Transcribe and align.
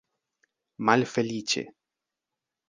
malfeliĉe 0.87 1.65